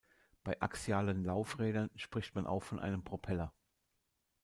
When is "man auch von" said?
2.33-2.79